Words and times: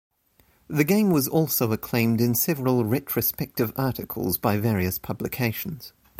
The 0.67 0.83
game 0.83 1.11
was 1.11 1.27
also 1.27 1.71
acclaimed 1.71 2.21
in 2.21 2.33
several 2.33 2.83
retrospective 2.83 3.71
articles 3.75 4.39
by 4.39 4.57
various 4.57 4.97
publications. 4.97 5.93